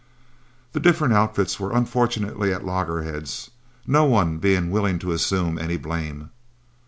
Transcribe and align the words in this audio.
The 0.73 0.79
different 0.79 1.13
outfits 1.13 1.59
were 1.59 1.73
unfortunately 1.73 2.51
at 2.51 2.65
loggerheads, 2.65 3.51
no 3.85 4.03
one 4.03 4.39
being 4.39 4.71
willing 4.71 4.97
to 4.97 5.11
assume 5.11 5.59
any 5.59 5.77
blame. 5.77 6.31